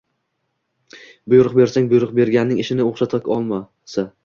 Buyruq 1.33 1.53
bersang, 1.59 1.91
buyruq 1.93 2.15
berganing 2.21 2.65
ishni 2.65 2.89
o‘xshata 2.89 3.23
olmasa 3.39 4.11